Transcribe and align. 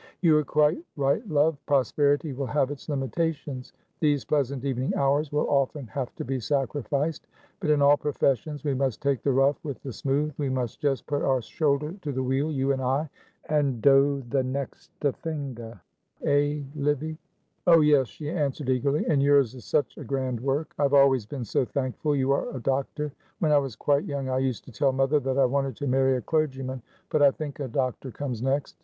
"You 0.21 0.35
are 0.39 0.43
quite 0.43 0.83
right, 0.97 1.23
love; 1.29 1.63
prosperity 1.67 2.33
will 2.33 2.47
have 2.47 2.71
its 2.71 2.89
limitations; 2.89 3.71
these 3.99 4.25
pleasant 4.25 4.65
evening 4.65 4.95
hours 4.95 5.31
will 5.31 5.47
often 5.47 5.85
have 5.85 6.15
to 6.15 6.25
be 6.25 6.39
sacrificed. 6.39 7.27
But 7.59 7.69
in 7.69 7.83
all 7.83 7.97
professions 7.97 8.63
we 8.63 8.73
must 8.73 8.99
take 8.99 9.21
the 9.21 9.31
rough 9.31 9.63
with 9.63 9.79
the 9.83 9.93
smooth. 9.93 10.33
We 10.39 10.49
must 10.49 10.79
just 10.79 11.05
put 11.05 11.21
our 11.21 11.39
shoulder 11.39 11.93
to 12.01 12.11
the 12.11 12.23
wheel, 12.23 12.51
you 12.51 12.71
and 12.71 12.81
I, 12.81 13.11
and 13.47 13.79
'Doe 13.79 14.23
the 14.27 14.41
nexte 14.41 15.13
thinge,' 15.21 15.79
eh, 16.25 16.63
Livy?" 16.75 17.19
"Oh, 17.67 17.81
yes," 17.81 18.07
she 18.07 18.31
answered, 18.31 18.69
eagerly, 18.71 19.05
"and 19.05 19.21
yours 19.21 19.53
is 19.53 19.65
such 19.65 19.97
a 19.99 20.03
grand 20.03 20.39
work. 20.39 20.73
I 20.79 20.81
have 20.81 20.95
always 20.95 21.27
been 21.27 21.45
so 21.45 21.63
thankful 21.63 22.15
you 22.15 22.31
are 22.31 22.49
a 22.49 22.59
doctor. 22.59 23.11
When 23.37 23.51
I 23.51 23.59
was 23.59 23.75
quite 23.75 24.05
young 24.05 24.29
I 24.29 24.39
used 24.39 24.63
to 24.65 24.71
tell 24.71 24.93
mother 24.93 25.19
that 25.19 25.37
I 25.37 25.45
wanted 25.45 25.75
to 25.75 25.85
marry 25.85 26.15
a 26.17 26.21
clergyman. 26.21 26.81
But 27.11 27.21
I 27.21 27.29
think 27.29 27.59
a 27.59 27.67
doctor 27.67 28.09
comes 28.09 28.41
next. 28.41 28.77